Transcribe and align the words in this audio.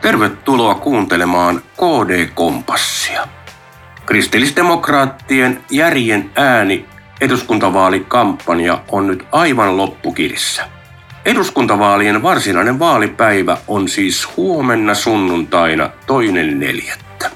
Tervetuloa 0.00 0.74
kuuntelemaan 0.74 1.62
KD-kompassia. 1.76 3.28
Kristillisdemokraattien 4.06 5.64
järjen 5.70 6.30
ääni 6.36 6.86
eduskuntavaalikampanja 7.20 8.80
on 8.92 9.06
nyt 9.06 9.26
aivan 9.32 9.76
loppukirissä. 9.76 10.64
Eduskuntavaalien 11.24 12.22
varsinainen 12.22 12.78
vaalipäivä 12.78 13.56
on 13.68 13.88
siis 13.88 14.36
huomenna 14.36 14.94
sunnuntaina 14.94 15.90
toinen 16.06 16.60
neljättä. 16.60 17.30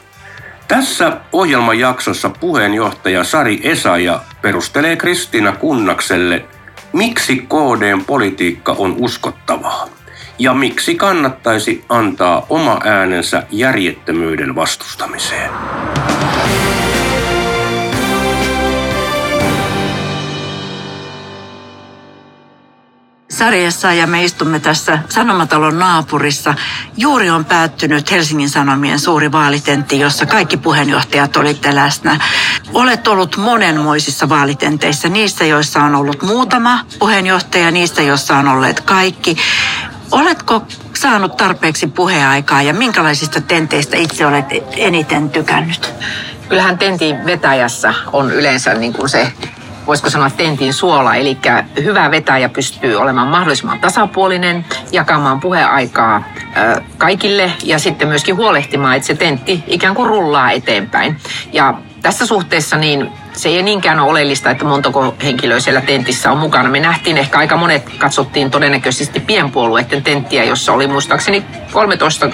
Tässä 0.69 1.16
ohjelmajaksossa 1.33 2.30
puheenjohtaja 2.30 3.24
Sari 3.24 3.60
Esaja 3.62 4.20
perustelee 4.42 4.96
Kristiina 4.96 5.52
Kunnakselle, 5.52 6.45
miksi 6.92 7.37
KDn 7.37 8.05
politiikka 8.06 8.73
on 8.78 8.96
uskottavaa 8.98 9.88
ja 10.38 10.55
miksi 10.55 10.95
kannattaisi 10.95 11.84
antaa 11.88 12.47
oma 12.48 12.80
äänensä 12.84 13.42
järjettömyyden 13.51 14.55
vastustamiseen. 14.55 15.51
sarjassa 23.45 23.92
ja 23.92 24.06
me 24.06 24.25
istumme 24.25 24.61
tässä 24.61 24.98
Sanomatalon 25.09 25.78
naapurissa. 25.78 26.55
Juuri 26.97 27.30
on 27.30 27.45
päättynyt 27.45 28.11
Helsingin 28.11 28.51
Sanomien 28.51 28.98
suuri 28.98 29.33
vaalitentti, 29.33 30.01
jossa 30.01 30.27
kaikki 30.27 30.56
puheenjohtajat 30.56 31.37
olitte 31.37 31.75
läsnä. 31.75 32.20
Olet 32.75 33.09
ollut 33.09 33.37
monenmoisissa 33.37 34.28
vaalitentteissä, 34.28 35.09
niissä 35.09 35.45
joissa 35.45 35.83
on 35.83 35.95
ollut 35.95 36.23
muutama 36.23 36.78
puheenjohtaja, 36.98 37.70
niissä 37.70 38.03
joissa 38.03 38.37
on 38.37 38.48
olleet 38.48 38.80
kaikki. 38.80 39.37
Oletko 40.12 40.62
saanut 40.94 41.36
tarpeeksi 41.36 41.86
puheaikaa 41.86 42.62
ja 42.62 42.74
minkälaisista 42.74 43.41
tenteistä 43.41 43.97
itse 43.97 44.27
olet 44.27 44.44
eniten 44.77 45.30
tykännyt? 45.30 45.92
Kyllähän 46.48 46.78
tentin 46.78 47.27
vetäjässä 47.27 47.94
on 48.12 48.30
yleensä 48.30 48.74
niin 48.74 48.92
kuin 48.92 49.08
se 49.08 49.33
voisiko 49.86 50.11
sanoa 50.11 50.30
tentin 50.30 50.74
suola, 50.74 51.14
eli 51.14 51.38
hyvä 51.83 52.11
vetäjä 52.11 52.48
pystyy 52.48 52.96
olemaan 52.96 53.28
mahdollisimman 53.28 53.80
tasapuolinen, 53.80 54.64
jakamaan 54.92 55.41
puheaikaa 55.41 56.24
kaikille 56.98 57.52
ja 57.62 57.78
sitten 57.78 58.08
myöskin 58.08 58.36
huolehtimaan, 58.36 58.96
että 58.96 59.06
se 59.06 59.14
tentti 59.14 59.64
ikään 59.66 59.94
kuin 59.94 60.08
rullaa 60.08 60.50
eteenpäin. 60.50 61.16
Ja 61.52 61.74
tässä 62.02 62.27
suhteessa 62.27 62.77
niin 62.77 63.11
se 63.36 63.48
ei 63.48 63.62
niinkään 63.62 64.00
ole 64.00 64.10
oleellista, 64.10 64.50
että 64.50 64.64
montako 64.64 65.14
henkilöä 65.22 65.60
siellä 65.60 65.80
tentissä 65.80 66.32
on 66.32 66.38
mukana. 66.38 66.70
Me 66.70 66.80
nähtiin 66.80 67.18
ehkä 67.18 67.38
aika 67.38 67.56
monet, 67.56 67.90
katsottiin 67.98 68.50
todennäköisesti 68.50 69.20
pienpuolueiden 69.20 70.02
tenttiä, 70.02 70.44
jossa 70.44 70.72
oli 70.72 70.86
muistaakseni 70.86 71.44
13 71.72 72.30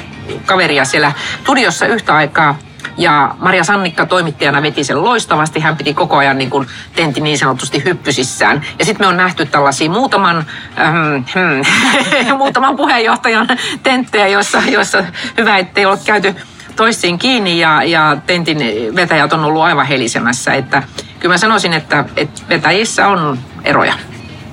kaveria 0.47 0.85
siellä 0.85 1.13
studiossa 1.43 1.87
yhtä 1.87 2.15
aikaa 2.15 2.59
ja 2.97 3.35
Maria 3.39 3.65
Sannikka 3.65 4.07
toimittajana 4.07 4.63
veti 4.63 4.85
sen 4.85 5.05
loistavasti. 5.05 5.61
Hän 5.61 5.77
piti 5.77 5.95
koko 5.95 6.17
ajan 6.17 6.39
niin 6.39 6.51
kuin 6.51 6.67
tentti 6.97 7.21
niin 7.21 7.39
sanotusti 7.39 7.85
hyppysissään. 7.85 8.63
Ja 8.79 8.85
sitten 8.85 9.07
me 9.07 9.09
on 9.09 9.17
nähty 9.17 9.47
tällaisia 9.47 9.91
muutaman, 9.91 10.37
ähm, 10.79 10.97
hmm, 11.35 12.37
muutaman 12.39 12.77
puheenjohtajan 12.77 13.49
tenttejä, 13.83 14.27
joissa, 14.27 14.63
joissa 14.69 15.05
hyvä, 15.39 15.59
ettei 15.59 15.87
ole 15.87 15.99
käyty 16.05 16.35
toisiin 16.81 17.19
kiinni 17.19 17.59
ja, 17.59 17.83
ja 17.83 18.17
tentin 18.27 18.59
vetäjät 18.97 19.33
on 19.33 19.45
ollut 19.45 19.63
aivan 19.63 19.87
helisemässä. 19.87 20.55
Että 20.55 20.83
kyllä 21.19 21.33
mä 21.33 21.39
sanoisin, 21.39 21.73
että, 21.73 22.05
että 22.17 22.41
vetäjissä 22.49 23.09
on 23.09 23.39
eroja 23.65 23.95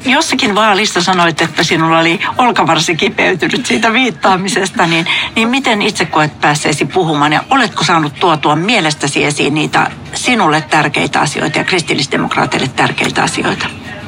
jossakin 0.06 0.56
vaalissa 0.56 1.02
sanoit, 1.02 1.42
että 1.42 1.64
sinulla 1.64 2.00
oli 2.00 2.20
olkavarsi 2.38 2.96
kipeytynyt 2.96 3.66
siitä 3.66 3.94
viittaamisesta, 3.94 4.88
niin, 4.88 5.06
niin 5.36 5.50
miten 5.50 5.82
itse 5.82 6.06
koet 6.06 6.42
päässeesi 6.42 6.86
puhumaan 6.86 7.34
ja 7.34 7.44
oletko 7.50 7.84
saanut 7.84 8.14
tuotua 8.20 8.56
mielestäsi 8.56 9.26
esiin 9.26 9.54
niitä 9.54 9.92
sinulle 10.14 10.64
tärkeitä 10.70 11.20
asioita 11.20 11.58
ja 11.58 11.64
kristillisdemokraateille 11.64 12.68
tärkeitä 12.68 13.24
asioita? 13.24 13.68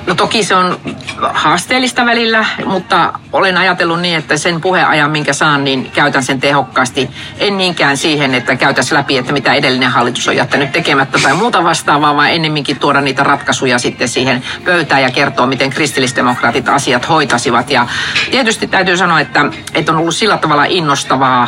No 0.10 0.16
toki 0.16 0.44
se 0.44 0.56
on 0.56 0.80
haasteellista 1.20 2.06
välillä, 2.06 2.46
mutta 2.66 3.14
olen 3.34 3.58
ajatellut 3.58 4.02
niin, 4.02 4.18
että 4.18 4.38
sen 4.38 4.62
puheajan, 4.62 5.12
minkä 5.12 5.34
saan, 5.34 5.64
niin 5.64 5.92
käytän 5.92 6.24
sen 6.24 6.40
tehokkaasti. 6.40 7.10
En 7.38 7.58
niinkään 7.58 7.98
siihen, 7.98 8.36
että 8.36 8.56
käytäisiin 8.56 8.98
läpi, 8.98 9.18
että 9.18 9.34
mitä 9.34 9.54
edellinen 9.54 9.90
hallitus 9.90 10.28
on 10.28 10.36
jättänyt 10.36 10.72
tekemättä 10.72 11.20
tai 11.24 11.34
muuta 11.34 11.64
vastaavaa, 11.64 12.16
vaan 12.16 12.32
ennemminkin 12.32 12.80
tuoda 12.80 13.02
niitä 13.02 13.24
ratkaisuja 13.24 13.80
sitten 13.80 14.08
siihen 14.08 14.44
pöytään 14.66 15.02
ja 15.02 15.12
kertoa, 15.12 15.48
miten 15.48 15.70
kristillisdemokraatit 15.70 16.70
asiat 16.70 17.10
hoitasivat. 17.10 17.70
Ja 17.70 17.88
tietysti 18.32 18.68
täytyy 18.68 18.98
sanoa, 18.98 19.20
että, 19.20 19.46
että 19.74 19.92
on 19.92 19.98
ollut 19.98 20.16
sillä 20.16 20.38
tavalla 20.38 20.66
innostavaa, 20.66 21.48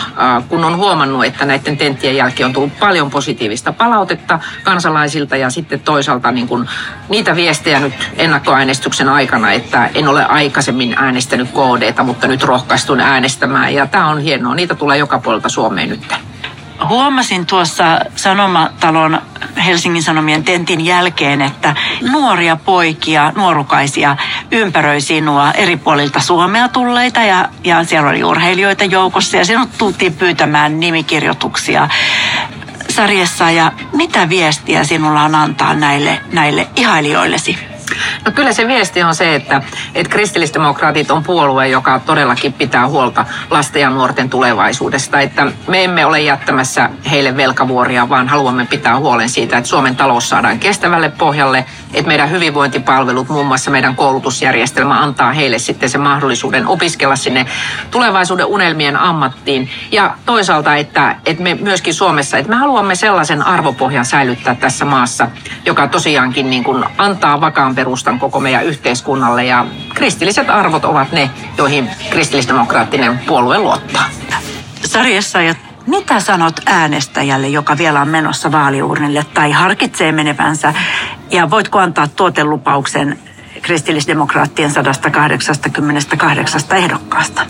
kun 0.50 0.66
on 0.66 0.78
huomannut, 0.78 1.26
että 1.26 1.46
näiden 1.46 1.78
tenttien 1.78 2.16
jälkeen 2.16 2.48
on 2.48 2.54
tullut 2.54 2.80
paljon 2.80 3.12
positiivista 3.12 3.74
palautetta 3.74 4.40
kansalaisilta 4.64 5.38
ja 5.38 5.50
sitten 5.50 5.80
toisaalta 5.80 6.32
niin 6.32 6.48
kuin 6.48 6.70
niitä 7.10 7.36
viestejä 7.36 7.80
nyt 7.80 7.94
ennakko 8.18 8.51
ennakkoäänestyksen 8.52 9.10
aikana, 9.10 9.52
että 9.52 9.90
en 9.96 10.08
ole 10.08 10.26
aikaisemmin 10.26 10.96
äänestänyt 10.98 11.50
KDta, 11.50 12.04
mutta 12.04 12.28
nyt 12.28 12.44
rohkaistun 12.44 13.00
äänestämään. 13.00 13.74
Ja 13.74 13.88
tämä 13.88 14.08
on 14.08 14.20
hienoa. 14.20 14.56
Niitä 14.56 14.76
tulee 14.76 14.98
joka 14.98 15.20
puolelta 15.20 15.50
Suomeen 15.50 15.90
nyt. 15.90 16.14
Huomasin 16.90 17.46
tuossa 17.46 18.00
Sanomatalon 18.16 19.22
Helsingin 19.66 20.04
Sanomien 20.04 20.44
tentin 20.44 20.86
jälkeen, 20.86 21.42
että 21.42 21.76
nuoria 22.12 22.56
poikia, 22.56 23.32
nuorukaisia 23.36 24.18
ympäröi 24.52 25.02
sinua 25.02 25.52
eri 25.52 25.78
puolilta 25.78 26.20
Suomea 26.20 26.68
tulleita 26.68 27.20
ja, 27.20 27.50
ja 27.64 27.84
siellä 27.84 28.10
oli 28.10 28.24
urheilijoita 28.24 28.86
joukossa 28.86 29.38
ja 29.38 29.46
sinut 29.46 29.70
tultiin 29.78 30.14
pyytämään 30.14 30.80
nimikirjoituksia 30.80 31.90
sarjassa 32.90 33.52
ja 33.52 33.72
mitä 33.94 34.30
viestiä 34.30 34.84
sinulla 34.84 35.24
on 35.24 35.36
antaa 35.36 35.74
näille, 35.74 36.20
näille 36.32 36.68
ihailijoillesi? 36.76 37.71
No 38.26 38.32
kyllä 38.32 38.54
se 38.54 38.68
viesti 38.68 39.04
on 39.04 39.16
se, 39.16 39.36
että, 39.36 39.62
että 39.96 40.12
kristillisdemokraatit 40.12 41.12
on 41.12 41.24
puolue, 41.24 41.68
joka 41.68 42.00
todellakin 42.00 42.54
pitää 42.54 42.88
huolta 42.88 43.26
lasten 43.50 43.82
ja 43.82 43.90
nuorten 43.90 44.30
tulevaisuudesta. 44.30 45.20
Että 45.20 45.52
me 45.68 45.84
emme 45.84 46.06
ole 46.06 46.22
jättämässä 46.22 46.90
heille 47.12 47.38
velkavuoria, 47.38 48.10
vaan 48.10 48.28
haluamme 48.28 48.66
pitää 48.66 48.98
huolen 48.98 49.30
siitä, 49.30 49.58
että 49.58 49.70
Suomen 49.70 49.96
talous 49.96 50.30
saadaan 50.30 50.60
kestävälle 50.60 51.10
pohjalle, 51.10 51.66
että 51.94 52.08
meidän 52.08 52.32
hyvinvointipalvelut, 52.32 53.30
muun 53.30 53.46
muassa 53.46 53.72
meidän 53.72 53.96
koulutusjärjestelmä 53.96 55.02
antaa 55.02 55.34
heille 55.34 55.60
sitten 55.60 55.90
sen 55.90 56.02
mahdollisuuden 56.02 56.68
opiskella 56.68 57.16
sinne 57.16 57.46
tulevaisuuden 57.92 58.46
unelmien 58.46 58.96
ammattiin. 58.96 59.70
Ja 59.92 60.16
toisaalta, 60.26 60.76
että, 60.76 61.16
että 61.26 61.44
me 61.44 61.56
myöskin 61.56 61.94
Suomessa, 61.94 62.38
että 62.38 62.50
me 62.50 62.56
haluamme 62.56 62.96
sellaisen 62.96 63.48
arvopohjan 63.48 64.06
säilyttää 64.06 64.56
tässä 64.56 64.86
maassa, 64.86 65.28
joka 65.66 65.88
tosiaankin 65.88 66.50
niin 66.50 66.64
kuin 66.64 66.86
antaa 66.98 67.42
vakaan 67.42 67.76
perustan 67.76 68.11
koko 68.20 68.40
meidän 68.40 68.66
yhteiskunnalle 68.66 69.46
ja 69.46 69.66
kristilliset 69.94 70.50
arvot 70.50 70.86
ovat 70.86 71.12
ne, 71.12 71.30
joihin 71.58 71.90
kristillisdemokraattinen 72.10 73.20
puolue 73.20 73.60
luottaa. 73.60 74.06
Sarjassa 74.86 75.42
ja 75.42 75.56
mitä 75.88 76.20
sanot 76.20 76.60
äänestäjälle, 76.66 77.48
joka 77.48 77.78
vielä 77.78 78.02
on 78.02 78.08
menossa 78.08 78.52
vaaliurnille 78.52 79.26
tai 79.34 79.52
harkitsee 79.52 80.12
menevänsä? 80.12 80.74
Ja 81.32 81.50
voitko 81.50 81.80
antaa 81.80 82.08
tuotelupauksen 82.08 83.20
kristillisdemokraattien 83.62 84.72
188 84.72 86.62
ehdokkaasta? 86.76 87.46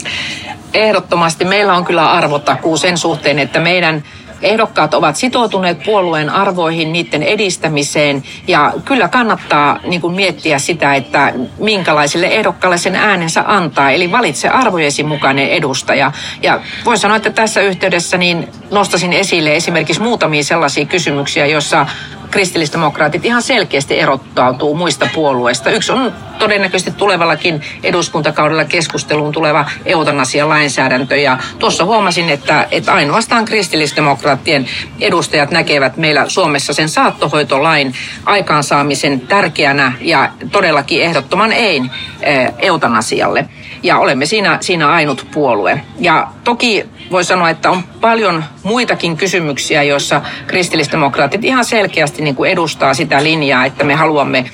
Ehdottomasti 0.74 1.46
meillä 1.46 1.74
on 1.74 1.86
kyllä 1.86 2.12
arvotakuu 2.12 2.78
sen 2.78 2.98
suhteen, 2.98 3.40
että 3.40 3.60
meidän 3.60 4.04
ehdokkaat 4.42 4.94
ovat 4.94 5.16
sitoutuneet 5.16 5.84
puolueen 5.84 6.30
arvoihin, 6.30 6.94
niiden 6.94 7.24
edistämiseen 7.24 8.24
ja 8.48 8.74
kyllä 8.86 9.08
kannattaa 9.08 9.80
niin 9.84 10.02
kuin 10.02 10.14
miettiä 10.14 10.60
sitä, 10.60 10.96
että 10.96 11.34
minkälaiselle 11.58 12.28
ehdokkaalle 12.28 12.78
sen 12.78 12.96
äänensä 12.96 13.44
antaa. 13.48 13.92
Eli 13.92 14.12
valitse 14.12 14.50
arvojesi 14.50 15.04
mukainen 15.04 15.50
edustaja. 15.50 16.12
Ja 16.44 16.60
voin 16.86 16.98
sanoa, 16.98 17.18
että 17.18 17.30
tässä 17.30 17.62
yhteydessä 17.62 18.18
niin 18.18 18.48
nostasin 18.72 19.14
esille 19.14 19.56
esimerkiksi 19.56 20.02
muutamia 20.02 20.44
sellaisia 20.44 20.86
kysymyksiä, 20.86 21.46
joissa 21.46 21.86
kristillisdemokraatit 22.32 23.26
ihan 23.26 23.42
selkeästi 23.42 24.00
erottautuu 24.00 24.76
muista 24.76 25.10
puolueista. 25.16 25.70
Yksi 25.70 25.92
on 25.92 26.14
todennäköisesti 26.40 26.92
tulevallakin 26.92 27.62
eduskuntakaudella 27.84 28.66
keskusteluun 28.66 29.32
tuleva 29.32 29.66
eutanasia-lainsäädäntö. 29.86 31.18
Ja 31.18 31.38
tuossa 31.60 31.86
huomasin, 31.86 32.30
että, 32.30 32.68
että 32.72 32.94
ainoastaan 32.94 33.46
kristillisdemokraattien 33.46 34.66
edustajat 35.00 35.52
näkevät 35.52 35.98
meillä 35.98 36.30
Suomessa 36.30 36.74
sen 36.74 36.90
saattohoitolain 36.90 37.94
aikaansaamisen 38.26 39.20
tärkeänä 39.20 39.94
ja 40.02 40.30
todellakin 40.52 41.02
ehdottoman 41.02 41.52
ei 41.52 41.82
eh, 42.22 42.54
eutanasialle. 42.60 43.46
Ja 43.84 43.98
olemme 43.98 44.26
siinä, 44.26 44.58
siinä 44.62 44.90
ainut 44.90 45.28
puolue. 45.32 45.82
Ja 46.00 46.28
toki 46.44 46.86
voi 47.12 47.24
sanoa, 47.24 47.50
että 47.50 47.72
on 47.72 47.84
paljon 48.02 48.44
muitakin 48.64 49.18
kysymyksiä, 49.18 49.84
joissa 49.84 50.22
kristillisdemokraatit 50.48 51.46
ihan 51.46 51.66
selkeästi 51.66 52.22
niin 52.22 52.36
kuin 52.36 52.52
edustaa 52.52 52.94
sitä 52.94 53.24
linjaa, 53.24 53.66
että 53.66 53.84
me 53.84 53.96
haluamme 53.96 54.46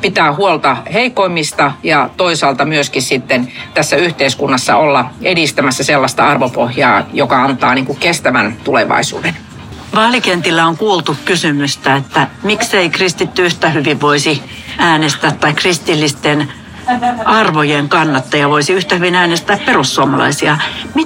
pitää 0.00 0.32
huolta 0.32 0.76
heikoimmista 0.92 1.72
ja 1.82 2.10
toisaalta 2.16 2.64
myöskin 2.64 3.02
sitten 3.02 3.52
tässä 3.74 3.96
yhteiskunnassa 3.96 4.76
olla 4.76 5.10
edistämässä 5.22 5.84
sellaista 5.84 6.26
arvopohjaa, 6.28 7.06
joka 7.12 7.42
antaa 7.42 7.74
niin 7.74 7.86
kuin 7.86 7.98
kestävän 7.98 8.56
tulevaisuuden. 8.64 9.36
Vaalikentillä 9.94 10.66
on 10.66 10.76
kuultu 10.76 11.16
kysymystä, 11.24 11.96
että 11.96 12.26
miksei 12.42 12.90
kristitty 12.90 13.44
yhtä 13.44 13.70
hyvin 13.70 14.00
voisi 14.00 14.42
äänestää 14.78 15.30
tai 15.30 15.54
kristillisten 15.54 16.52
arvojen 17.24 17.88
kannattaja 17.88 18.50
voisi 18.50 18.72
yhtä 18.72 18.94
hyvin 18.94 19.14
äänestää 19.14 19.58
perussuomalaisia. 19.66 20.58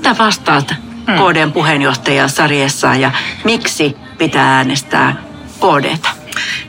Mitä 0.09 0.25
vastaat 0.25 0.75
hmm. 1.07 1.17
KDn 1.17 1.53
puheenjohtaja 1.53 2.29
Sarjessa 2.29 2.95
ja 2.95 3.13
miksi 3.45 3.97
pitää 4.19 4.57
äänestää 4.57 5.17
KDtä? 5.61 6.18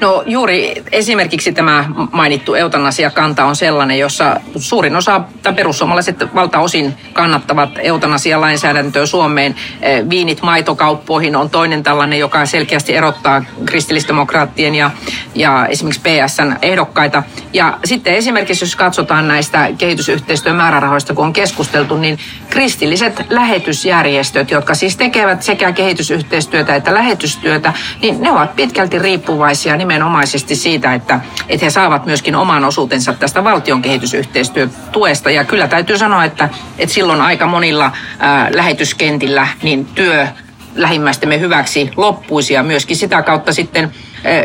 No 0.01 0.23
juuri 0.25 0.83
esimerkiksi 0.91 1.51
tämä 1.51 1.85
mainittu 2.11 2.53
eutanasiakanta 2.55 3.45
on 3.45 3.55
sellainen, 3.55 3.99
jossa 3.99 4.39
suurin 4.55 4.95
osa, 4.95 5.21
tai 5.43 5.53
perussuomalaiset 5.53 6.35
valtaosin 6.35 6.93
kannattavat 7.13 7.69
eutanasialainsäädäntöä 7.77 9.05
Suomeen. 9.05 9.55
Eh, 9.81 10.09
viinit 10.09 10.41
maitokauppoihin 10.41 11.35
on 11.35 11.49
toinen 11.49 11.83
tällainen, 11.83 12.19
joka 12.19 12.45
selkeästi 12.45 12.95
erottaa 12.95 13.43
kristillisdemokraattien 13.65 14.75
ja, 14.75 14.91
ja 15.35 15.67
esimerkiksi 15.67 16.01
PSN 16.01 16.55
ehdokkaita. 16.61 17.23
Ja 17.53 17.77
sitten 17.85 18.13
esimerkiksi, 18.13 18.65
jos 18.65 18.75
katsotaan 18.75 19.27
näistä 19.27 19.69
kehitysyhteistyön 19.77 20.55
määrärahoista, 20.55 21.13
kun 21.13 21.25
on 21.25 21.33
keskusteltu, 21.33 21.97
niin 21.97 22.19
kristilliset 22.49 23.25
lähetysjärjestöt, 23.29 24.51
jotka 24.51 24.75
siis 24.75 24.97
tekevät 24.97 25.43
sekä 25.43 25.71
kehitysyhteistyötä 25.71 26.75
että 26.75 26.93
lähetystyötä, 26.93 27.73
niin 28.01 28.21
ne 28.21 28.31
ovat 28.31 28.55
pitkälti 28.55 28.99
riippuvaisia 28.99 29.77
nimenomaisesti 29.89 30.55
siitä, 30.55 30.93
että, 30.93 31.19
että 31.49 31.65
he 31.65 31.69
saavat 31.69 32.05
myöskin 32.05 32.35
oman 32.35 32.65
osuutensa 32.65 33.13
tästä 33.13 33.43
valtion 33.43 33.81
kehitysyhteistyötuesta. 33.81 35.31
Ja 35.31 35.43
kyllä 35.43 35.67
täytyy 35.67 35.97
sanoa, 35.97 36.25
että, 36.25 36.49
että 36.77 36.93
silloin 36.93 37.21
aika 37.21 37.47
monilla 37.47 37.91
ää, 38.19 38.49
lähetyskentillä 38.55 39.47
niin 39.61 39.85
työ 39.85 40.27
lähimmäistemme 40.75 41.39
hyväksi 41.39 41.91
loppuisi 41.97 42.53
ja 42.53 42.63
myöskin 42.63 42.97
sitä 42.97 43.21
kautta 43.21 43.53
sitten 43.53 43.91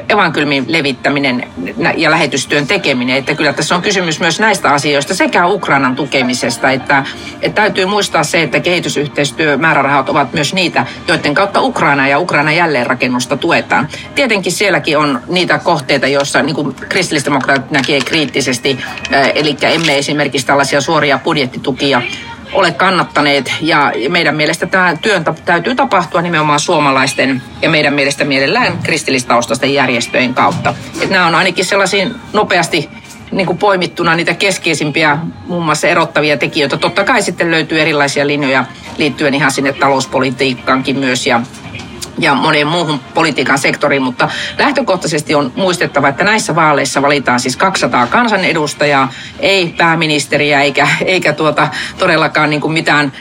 evankeliumin 0.09 0.65
levittäminen 0.69 1.49
ja 1.97 2.11
lähetystyön 2.11 2.67
tekeminen. 2.67 3.17
Että 3.17 3.35
kyllä 3.35 3.53
tässä 3.53 3.75
on 3.75 3.83
kysymys 3.83 4.21
myös 4.21 4.41
näistä 4.41 4.71
asioista 4.71 5.15
sekä 5.15 5.47
Ukrainan 5.47 5.97
tukemisesta, 5.97 6.71
että, 6.71 7.05
että 7.43 7.63
täytyy 7.63 7.87
muistaa 7.87 8.25
se, 8.25 8.43
että 8.43 8.61
kehitysyhteistyömäärärahat 8.61 10.09
ovat 10.09 10.33
myös 10.33 10.55
niitä, 10.55 10.87
joiden 11.09 11.35
kautta 11.35 11.61
Ukraina 11.61 12.09
ja 12.09 12.19
Ukrainan 12.19 12.57
jälleenrakennusta 12.57 13.37
tuetaan. 13.37 13.89
Tietenkin 14.15 14.53
sielläkin 14.53 14.99
on 14.99 15.21
niitä 15.29 15.59
kohteita, 15.59 16.07
joissa 16.07 16.43
niin 16.43 16.57
kuin 16.57 16.75
kristillisdemokraatit 16.89 17.71
näkee 17.71 18.01
kriittisesti, 18.01 18.79
eli 19.35 19.57
emme 19.63 19.99
esimerkiksi 19.99 20.47
tällaisia 20.47 20.81
suoria 20.81 21.19
budjettitukia 21.19 22.03
ole 22.55 22.73
kannattaneet. 22.73 23.55
Ja 23.61 23.93
meidän 24.09 24.35
mielestä 24.35 24.67
tämä 24.67 24.97
työn 25.03 25.25
täytyy 25.45 25.75
tapahtua 25.75 26.23
nimenomaan 26.23 26.61
suomalaisten 26.61 27.43
ja 27.63 27.71
meidän 27.71 27.95
mielestä 27.95 28.25
mielellään 28.25 28.79
kristillistaustaisten 28.83 29.75
järjestöjen 29.75 30.35
kautta. 30.35 30.75
Et 31.01 31.11
nämä 31.11 31.27
on 31.27 31.35
ainakin 31.35 31.65
sellaisia 31.65 32.09
nopeasti 32.33 32.91
niin 33.33 33.47
kuin 33.47 33.59
poimittuna 33.59 34.17
niitä 34.17 34.35
keskeisimpiä 34.35 35.19
muun 35.47 35.65
muassa 35.65 35.89
erottavia 35.89 36.37
tekijöitä. 36.37 36.77
Totta 36.77 37.05
kai 37.05 37.23
sitten 37.23 37.51
löytyy 37.51 37.81
erilaisia 37.81 38.27
linjoja 38.27 38.65
liittyen 38.99 39.35
ihan 39.35 39.51
sinne 39.51 39.73
talouspolitiikkaankin 39.73 40.99
myös 40.99 41.27
ja 41.27 41.41
ja 42.19 42.35
moneen 42.35 42.67
muuhun 42.67 43.01
politiikan 43.15 43.59
sektoriin, 43.59 44.03
mutta 44.03 44.29
lähtökohtaisesti 44.59 45.35
on 45.35 45.53
muistettava, 45.57 46.09
että 46.09 46.25
näissä 46.25 46.55
vaaleissa 46.55 47.03
valitaan 47.03 47.41
siis 47.41 47.57
200 47.57 48.07
kansanedustajaa, 48.07 49.13
ei 49.39 49.75
pääministeriä 49.79 50.61
eikä, 50.61 50.89
eikä 51.05 51.33
tuota, 51.33 51.69
todellakaan 51.99 52.51
niin 52.51 52.61
kuin 52.61 52.73
mitään 52.73 53.13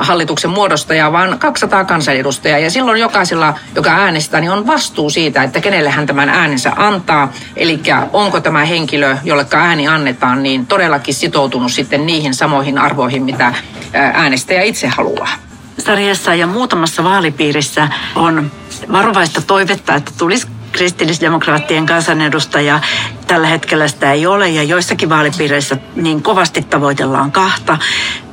hallituksen 0.00 0.50
muodostajaa, 0.50 1.12
vaan 1.12 1.38
200 1.38 1.84
kansanedustajaa. 1.84 2.58
Ja 2.58 2.70
silloin 2.70 3.00
jokaisella, 3.00 3.54
joka 3.74 3.90
äänestää, 3.90 4.40
niin 4.40 4.50
on 4.50 4.66
vastuu 4.66 5.10
siitä, 5.10 5.42
että 5.42 5.60
kenelle 5.60 5.90
hän 5.90 6.06
tämän 6.06 6.28
äänensä 6.28 6.72
antaa. 6.76 7.32
Eli 7.56 7.80
onko 8.12 8.40
tämä 8.40 8.64
henkilö, 8.64 9.16
jolle 9.24 9.46
ääni 9.52 9.88
annetaan, 9.88 10.42
niin 10.42 10.66
todellakin 10.66 11.14
sitoutunut 11.14 11.72
sitten 11.72 12.06
niihin 12.06 12.34
samoihin 12.34 12.78
arvoihin, 12.78 13.22
mitä 13.22 13.54
äänestäjä 13.92 14.62
itse 14.62 14.88
haluaa 14.88 15.49
sarjassa 15.80 16.34
ja 16.34 16.46
muutamassa 16.46 17.04
vaalipiirissä 17.04 17.88
on 18.14 18.52
varovaista 18.92 19.42
toivetta, 19.42 19.94
että 19.94 20.12
tulisi 20.18 20.46
kristillisdemokraattien 20.72 21.86
kansanedustaja. 21.86 22.80
Tällä 23.26 23.46
hetkellä 23.46 23.88
sitä 23.88 24.12
ei 24.12 24.26
ole 24.26 24.48
ja 24.48 24.62
joissakin 24.62 25.08
vaalipiireissä 25.08 25.76
niin 25.96 26.22
kovasti 26.22 26.62
tavoitellaan 26.62 27.32
kahta. 27.32 27.78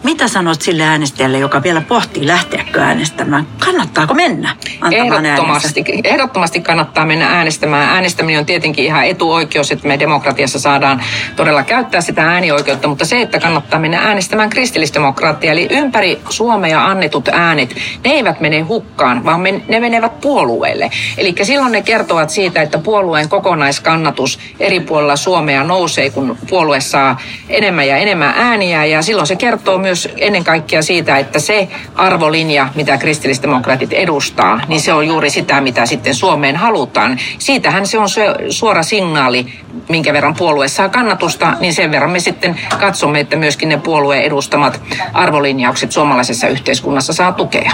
Mitä 0.08 0.28
sanot 0.28 0.62
sille 0.62 0.84
äänestäjälle, 0.84 1.40
joka 1.40 1.64
vielä 1.64 1.82
pohtii 1.82 2.28
lähteäkö 2.28 2.82
äänestämään? 2.82 3.48
Kannattaako 3.66 4.14
mennä 4.14 4.56
ehdottomasti, 4.92 5.84
ehdottomasti 6.04 6.62
kannattaa 6.62 7.06
mennä 7.06 7.28
äänestämään. 7.28 7.90
Äänestäminen 7.96 8.40
on 8.40 8.46
tietenkin 8.46 8.86
ihan 8.86 9.06
etuoikeus, 9.06 9.72
että 9.72 9.88
me 9.88 10.00
demokratiassa 10.00 10.60
saadaan 10.60 11.04
todella 11.36 11.64
käyttää 11.64 12.02
sitä 12.02 12.24
äänioikeutta, 12.24 12.88
mutta 12.88 13.06
se, 13.06 13.22
että 13.22 13.40
kannattaa 13.40 13.80
mennä 13.80 14.00
äänestämään 14.00 14.50
kristillisdemokraattia, 14.50 15.52
eli 15.52 15.68
ympäri 15.72 16.20
Suomea 16.30 16.86
annetut 16.86 17.28
äänet, 17.28 17.76
ne 18.04 18.12
eivät 18.12 18.40
mene 18.40 18.62
hukkaan, 18.62 19.26
vaan 19.26 19.44
ne 19.44 19.80
menevät 19.80 20.22
puolueelle. 20.22 20.92
Eli 21.18 21.36
silloin 21.44 21.72
ne 21.72 21.82
kertovat 21.82 22.30
siitä, 22.30 22.62
että 22.62 22.78
puolueen 22.78 23.30
kokonaiskannatus 23.30 24.40
eri 24.60 24.80
puolilla 24.80 25.16
Suomea 25.16 25.64
nousee, 25.64 26.10
kun 26.10 26.38
puolue 26.50 26.82
saa 26.82 27.20
enemmän 27.50 27.88
ja 27.88 27.98
enemmän 27.98 28.34
ääniä, 28.38 28.86
ja 28.86 29.02
silloin 29.02 29.28
se 29.28 29.36
kertoo 29.36 29.78
myös 29.78 29.97
ennen 30.18 30.44
kaikkea 30.44 30.82
siitä, 30.82 31.18
että 31.18 31.40
se 31.40 31.68
arvolinja, 31.96 32.70
mitä 32.76 32.98
kristillisdemokraatit 32.98 33.94
edustaa, 33.94 34.62
niin 34.68 34.82
se 34.82 34.94
on 34.94 35.08
juuri 35.08 35.30
sitä, 35.30 35.62
mitä 35.62 35.86
sitten 35.86 36.16
Suomeen 36.16 36.56
halutaan. 36.56 37.20
Siitähän 37.40 37.88
se 37.88 38.00
on 38.00 38.08
suora 38.50 38.84
signaali, 38.84 39.54
minkä 39.90 40.14
verran 40.14 40.36
puolue 40.36 40.68
saa 40.68 40.90
kannatusta, 40.90 41.54
niin 41.60 41.74
sen 41.74 41.92
verran 41.92 42.12
me 42.12 42.20
sitten 42.20 42.60
katsomme, 42.80 43.20
että 43.20 43.36
myöskin 43.36 43.70
ne 43.70 43.78
puolueen 43.78 44.24
edustamat 44.24 44.82
arvolinjaukset 45.14 45.92
suomalaisessa 45.92 46.48
yhteiskunnassa 46.48 47.14
saa 47.14 47.32
tukea. 47.32 47.72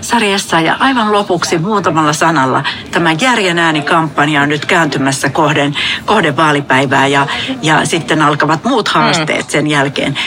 Sarjassa 0.00 0.60
ja 0.60 0.76
aivan 0.80 1.12
lopuksi 1.12 1.58
muutamalla 1.58 2.12
sanalla 2.12 2.64
tämä 2.90 3.12
järjen 3.20 3.58
ääni-kampanja 3.58 4.42
on 4.42 4.48
nyt 4.48 4.66
kääntymässä 4.66 5.28
kohden, 5.28 5.74
kohden 6.06 6.36
vaalipäivää 6.36 7.06
ja, 7.06 7.26
ja 7.62 7.86
sitten 7.86 8.22
alkavat 8.22 8.64
muut 8.64 8.88
haasteet 8.88 9.46
mm. 9.46 9.50
sen 9.50 9.66
jälkeen. 9.66 10.18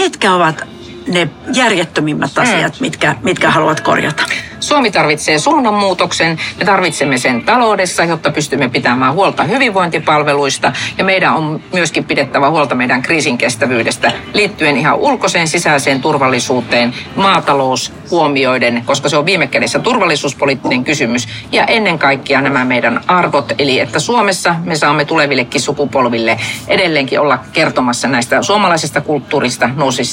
Mitkä 0.00 0.34
ovat 0.34 0.64
ne 1.08 1.28
järjettömimmät 1.54 2.38
asiat, 2.38 2.80
mm. 2.80 2.84
mitkä, 2.84 3.16
mitkä 3.22 3.50
haluat 3.50 3.80
korjata? 3.80 4.22
Suomi 4.60 4.90
tarvitsee 4.90 5.38
suunnanmuutoksen, 5.38 6.38
me 6.58 6.64
tarvitsemme 6.64 7.18
sen 7.18 7.42
taloudessa, 7.42 8.04
jotta 8.04 8.30
pystymme 8.30 8.68
pitämään 8.68 9.14
huolta 9.14 9.44
hyvinvointipalveluista. 9.44 10.72
Ja 10.98 11.04
meidän 11.04 11.34
on 11.34 11.60
myöskin 11.72 12.04
pidettävä 12.04 12.50
huolta 12.50 12.74
meidän 12.74 13.02
kriisin 13.02 13.38
kestävyydestä 13.38 14.12
liittyen 14.34 14.76
ihan 14.76 14.94
ulkoiseen 14.98 15.48
sisäiseen 15.48 16.00
turvallisuuteen, 16.00 16.94
maatalous 17.16 17.92
huomioiden, 18.10 18.82
koska 18.86 19.08
se 19.08 19.16
on 19.16 19.26
viime 19.26 19.46
kädessä 19.46 19.78
turvallisuuspoliittinen 19.78 20.84
kysymys. 20.84 21.28
Ja 21.52 21.64
ennen 21.64 21.98
kaikkea 21.98 22.40
nämä 22.40 22.64
meidän 22.64 23.00
arvot, 23.06 23.52
eli 23.58 23.80
että 23.80 23.98
Suomessa 23.98 24.54
me 24.64 24.76
saamme 24.76 25.04
tulevillekin 25.04 25.60
sukupolville 25.60 26.38
edelleenkin 26.68 27.20
olla 27.20 27.38
kertomassa 27.52 28.08
näistä 28.08 28.42
suomalaisesta 28.42 29.00
kulttuurista, 29.00 29.70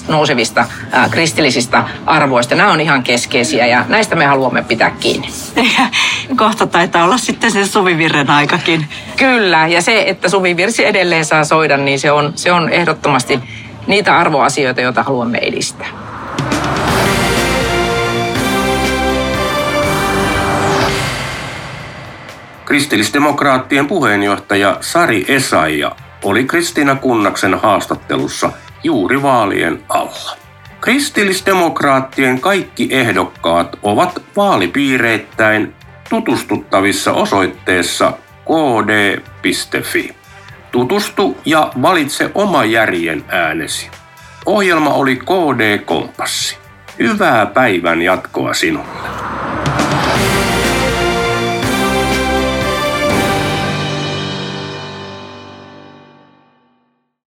nousevista 0.07 0.65
ää, 0.91 1.09
kristillisistä 1.09 1.83
arvoista. 2.05 2.55
Nämä 2.55 2.71
on 2.71 2.81
ihan 2.81 3.03
keskeisiä 3.03 3.65
ja 3.65 3.85
näistä 3.87 4.15
me 4.15 4.25
haluamme 4.37 4.63
pitää 4.63 4.91
kiinni. 4.91 5.27
Kohta 6.37 6.67
taitaa 6.67 7.03
olla 7.03 7.17
sitten 7.17 7.51
se 7.51 7.65
suvivirren 7.65 8.29
aikakin. 8.29 8.85
Kyllä, 9.15 9.67
ja 9.67 9.81
se, 9.81 10.03
että 10.07 10.29
suvivirsi 10.29 10.85
edelleen 10.85 11.25
saa 11.25 11.43
soida, 11.43 11.77
niin 11.77 11.99
se 11.99 12.11
on, 12.11 12.33
se 12.35 12.51
on 12.51 12.69
ehdottomasti 12.69 13.39
niitä 13.87 14.17
arvoasioita, 14.17 14.81
joita 14.81 15.03
haluamme 15.03 15.37
edistää. 15.37 15.87
Kristillisdemokraattien 22.65 23.87
puheenjohtaja 23.87 24.77
Sari 24.81 25.25
Esaija 25.27 25.91
oli 26.23 26.43
Kristiina 26.43 26.95
Kunnaksen 26.95 27.55
haastattelussa 27.55 28.49
juuri 28.83 29.21
vaalien 29.21 29.83
alla. 29.89 30.46
Kristillisdemokraattien 30.87 32.41
kaikki 32.41 32.87
ehdokkaat 32.91 33.79
ovat 33.83 34.23
vaalipiireittäin 34.35 35.73
tutustuttavissa 36.09 37.13
osoitteessa 37.13 38.13
kd.fi. 38.45 40.15
Tutustu 40.71 41.37
ja 41.45 41.71
valitse 41.81 42.31
oma 42.35 42.65
järjen 42.65 43.23
äänesi. 43.27 43.89
Ohjelma 44.45 44.93
oli 44.93 45.15
KD 45.15 45.77
Kompassi. 45.85 46.57
Hyvää 46.99 47.45
päivän 47.45 48.01
jatkoa 48.01 48.53
sinulle. 48.53 49.16